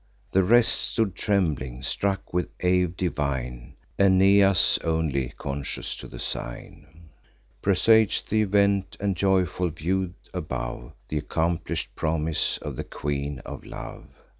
The 0.31 0.41
rest 0.43 0.71
stood 0.93 1.13
trembling, 1.13 1.83
struck 1.83 2.33
with 2.33 2.49
awe 2.63 2.87
divine; 2.87 3.75
Aeneas 3.99 4.79
only, 4.83 5.31
conscious 5.37 5.95
to 5.97 6.07
the 6.07 6.17
sign, 6.17 7.11
Presag'd 7.61 8.27
th' 8.29 8.33
event, 8.33 8.97
and 8.99 9.15
joyful 9.15 9.69
view'd, 9.69 10.15
above, 10.33 10.93
Th' 11.11 11.17
accomplish'd 11.17 11.95
promise 11.95 12.57
of 12.63 12.77
the 12.77 12.83
Queen 12.83 13.43
of 13.45 13.63
Love. 13.63 14.05